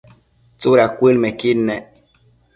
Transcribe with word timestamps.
¿tsudad 0.59 0.89
cuëdmëdquid 0.97 1.57
ne? 1.67 1.77